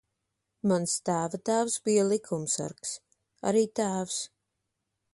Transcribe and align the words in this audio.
Mans 0.71 0.95
tēva 1.09 1.39
tēvs 1.51 1.77
bija 1.89 2.07
likumsargs. 2.13 2.97
Arī 3.53 3.67
tēvs. 3.83 4.21